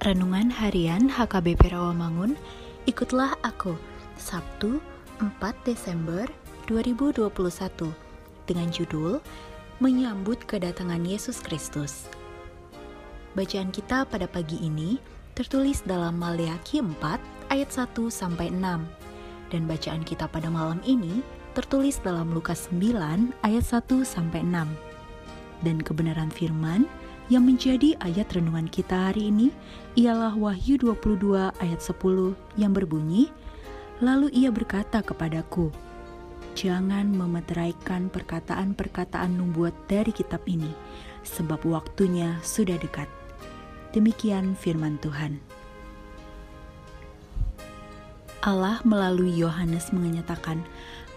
Renungan 0.00 0.48
Harian 0.48 1.12
HKBP 1.12 1.76
Rawamangun, 1.76 2.32
ikutlah 2.88 3.36
aku, 3.44 3.76
Sabtu 4.16 4.80
4 5.20 5.36
Desember 5.68 6.24
2021, 6.64 7.28
dengan 8.48 8.72
judul 8.72 9.20
Menyambut 9.76 10.40
Kedatangan 10.48 11.04
Yesus 11.04 11.44
Kristus. 11.44 12.08
Bacaan 13.36 13.68
kita 13.68 14.08
pada 14.08 14.24
pagi 14.24 14.56
ini 14.64 14.96
tertulis 15.36 15.84
dalam 15.84 16.16
Maleakhi 16.16 16.80
4 16.80 17.52
ayat 17.52 17.68
1 17.68 17.92
sampai 18.08 18.48
6 18.56 19.52
dan 19.52 19.62
bacaan 19.68 20.00
kita 20.00 20.32
pada 20.32 20.48
malam 20.48 20.80
ini 20.88 21.20
tertulis 21.52 22.00
dalam 22.00 22.32
Lukas 22.32 22.72
9 22.72 23.36
ayat 23.44 23.64
1 23.68 23.84
sampai 24.08 24.48
6. 24.48 24.64
Dan 25.60 25.76
kebenaran 25.84 26.32
firman 26.32 26.88
yang 27.30 27.46
menjadi 27.46 27.94
ayat 28.02 28.26
renungan 28.34 28.66
kita 28.66 29.14
hari 29.14 29.30
ini 29.30 29.54
ialah 29.94 30.34
Wahyu 30.34 30.82
22 30.82 31.54
ayat 31.62 31.78
10 31.78 32.34
yang 32.58 32.74
berbunyi, 32.74 33.30
Lalu 34.02 34.34
ia 34.34 34.50
berkata 34.50 34.98
kepadaku, 34.98 35.70
Jangan 36.58 37.06
memeteraikan 37.14 38.10
perkataan-perkataan 38.10 39.30
nubuat 39.38 39.70
dari 39.86 40.10
kitab 40.10 40.42
ini, 40.50 40.74
sebab 41.22 41.62
waktunya 41.62 42.34
sudah 42.42 42.74
dekat. 42.82 43.06
Demikian 43.94 44.58
firman 44.58 44.98
Tuhan. 44.98 45.38
Allah 48.42 48.82
melalui 48.82 49.30
Yohanes 49.36 49.94
menyatakan 49.94 50.64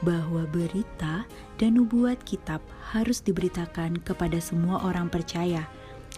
bahwa 0.04 0.46
berita 0.46 1.26
dan 1.58 1.80
nubuat 1.80 2.22
kitab 2.28 2.62
harus 2.94 3.24
diberitakan 3.24 3.98
kepada 4.06 4.38
semua 4.38 4.86
orang 4.86 5.10
percaya– 5.10 5.66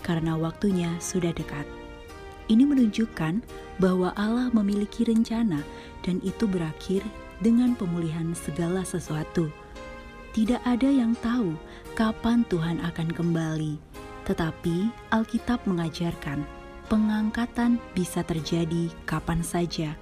karena 0.06 0.38
waktunya 0.38 0.94
sudah 1.02 1.34
dekat. 1.34 1.66
Ini 2.46 2.62
menunjukkan 2.62 3.42
bahwa 3.82 4.14
Allah 4.14 4.54
memiliki 4.54 5.02
rencana, 5.02 5.66
dan 6.06 6.22
itu 6.22 6.46
berakhir 6.46 7.02
dengan 7.42 7.74
pemulihan 7.74 8.38
segala 8.38 8.86
sesuatu. 8.86 9.50
Tidak 10.38 10.62
ada 10.62 10.86
yang 10.86 11.18
tahu 11.26 11.58
kapan 11.98 12.46
Tuhan 12.46 12.78
akan 12.86 13.10
kembali, 13.10 13.82
tetapi 14.30 14.94
Alkitab 15.10 15.66
mengajarkan 15.66 16.46
pengangkatan 16.86 17.82
bisa 17.98 18.22
terjadi 18.22 18.94
kapan 19.10 19.42
saja. 19.42 19.98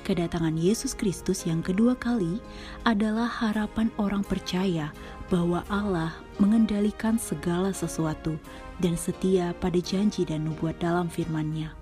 Kedatangan 0.00 0.56
Yesus 0.56 0.96
Kristus 0.96 1.44
yang 1.44 1.60
kedua 1.60 1.92
kali 1.94 2.40
adalah 2.82 3.28
harapan 3.28 3.92
orang 4.00 4.24
percaya 4.24 4.90
bahwa 5.28 5.62
Allah 5.68 6.16
mengendalikan 6.40 7.20
segala 7.20 7.70
sesuatu 7.70 8.40
dan 8.80 8.96
setia 8.96 9.54
pada 9.62 9.78
janji 9.78 10.24
dan 10.26 10.48
nubuat 10.48 10.80
dalam 10.80 11.06
firman-Nya. 11.06 11.76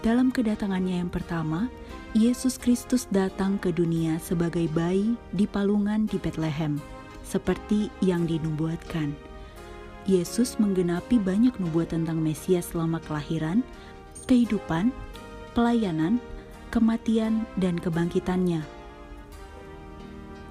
Dalam 0.00 0.32
kedatangannya 0.32 1.04
yang 1.04 1.12
pertama, 1.12 1.68
Yesus 2.16 2.56
Kristus 2.56 3.04
datang 3.12 3.60
ke 3.60 3.68
dunia 3.68 4.16
sebagai 4.16 4.64
bayi 4.72 5.12
di 5.36 5.44
palungan 5.44 6.08
di 6.08 6.16
Bethlehem, 6.16 6.80
seperti 7.20 7.92
yang 8.00 8.24
dinubuatkan. 8.24 9.12
Yesus 10.08 10.56
menggenapi 10.56 11.20
banyak 11.20 11.52
nubuat 11.60 11.92
tentang 11.92 12.16
Mesias 12.16 12.72
selama 12.72 12.96
kelahiran, 13.04 13.60
kehidupan, 14.24 14.88
pelayanan, 15.52 16.16
kematian, 16.70 17.44
dan 17.58 17.76
kebangkitannya. 17.76 18.62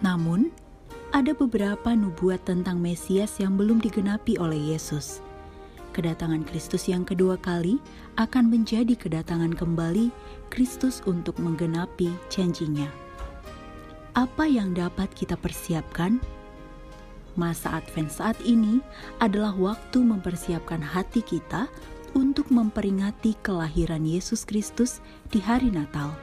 Namun, 0.03 0.51
ada 1.09 1.33
beberapa 1.33 1.95
nubuat 1.97 2.45
tentang 2.45 2.77
Mesias 2.77 3.41
yang 3.41 3.57
belum 3.57 3.81
digenapi 3.81 4.37
oleh 4.37 4.75
Yesus. 4.75 5.25
Kedatangan 5.89 6.45
Kristus 6.45 6.85
yang 6.85 7.01
kedua 7.01 7.35
kali 7.41 7.81
akan 8.21 8.53
menjadi 8.53 8.93
kedatangan 8.93 9.57
kembali 9.57 10.13
Kristus 10.53 11.01
untuk 11.09 11.41
menggenapi 11.41 12.13
janjinya. 12.29 12.87
Apa 14.13 14.45
yang 14.45 14.77
dapat 14.77 15.09
kita 15.17 15.33
persiapkan? 15.33 16.21
Masa 17.33 17.73
Advent 17.79 18.13
saat 18.13 18.37
ini 18.45 18.83
adalah 19.17 19.55
waktu 19.57 20.03
mempersiapkan 20.03 20.83
hati 20.83 21.25
kita 21.25 21.65
untuk 22.15 22.49
memperingati 22.49 23.37
kelahiran 23.43 24.05
Yesus 24.05 24.45
Kristus 24.47 25.03
di 25.29 25.37
hari 25.41 25.69
Natal. 25.69 26.13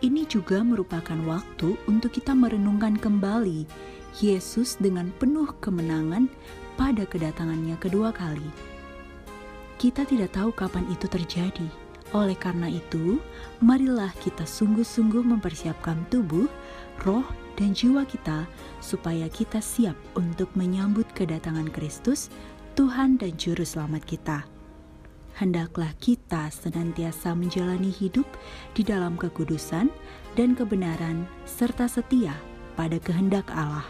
Ini 0.00 0.24
juga 0.24 0.64
merupakan 0.64 1.16
waktu 1.28 1.76
untuk 1.84 2.16
kita 2.16 2.32
merenungkan 2.32 2.96
kembali 2.96 3.68
Yesus 4.18 4.80
dengan 4.80 5.12
penuh 5.20 5.52
kemenangan 5.60 6.26
pada 6.80 7.04
kedatangannya 7.04 7.76
kedua 7.76 8.08
kali. 8.10 8.48
Kita 9.76 10.08
tidak 10.08 10.32
tahu 10.32 10.50
kapan 10.56 10.88
itu 10.88 11.04
terjadi. 11.04 11.68
Oleh 12.16 12.34
karena 12.34 12.66
itu, 12.66 13.20
marilah 13.62 14.10
kita 14.18 14.42
sungguh-sungguh 14.42 15.22
mempersiapkan 15.22 16.00
tubuh, 16.08 16.48
roh, 17.06 17.24
dan 17.54 17.76
jiwa 17.76 18.02
kita 18.08 18.48
supaya 18.80 19.28
kita 19.28 19.60
siap 19.60 19.94
untuk 20.16 20.48
menyambut 20.56 21.06
kedatangan 21.12 21.68
Kristus, 21.70 22.32
Tuhan 22.74 23.20
dan 23.20 23.36
Juru 23.36 23.62
Selamat 23.62 24.02
kita 24.08 24.59
hendaklah 25.40 25.88
kita 26.04 26.52
senantiasa 26.52 27.32
menjalani 27.32 27.88
hidup 27.88 28.28
di 28.76 28.84
dalam 28.84 29.16
kekudusan 29.16 29.88
dan 30.36 30.52
kebenaran 30.52 31.24
serta 31.48 31.88
setia 31.88 32.36
pada 32.76 33.00
kehendak 33.00 33.48
Allah. 33.48 33.88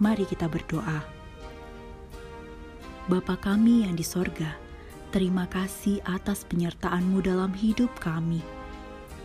Mari 0.00 0.24
kita 0.24 0.48
berdoa. 0.48 1.04
Bapa 3.12 3.36
kami 3.36 3.84
yang 3.84 3.92
di 3.92 4.02
sorga, 4.02 4.56
terima 5.12 5.44
kasih 5.52 6.00
atas 6.08 6.48
penyertaan-Mu 6.48 7.20
dalam 7.20 7.52
hidup 7.52 7.92
kami. 8.00 8.40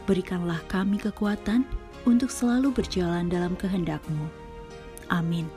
Berikanlah 0.03 0.59
kami 0.67 0.99
kekuatan 0.99 1.63
untuk 2.03 2.27
selalu 2.27 2.75
berjalan 2.75 3.31
dalam 3.31 3.55
kehendak-Mu. 3.55 4.27
Amin. 5.07 5.47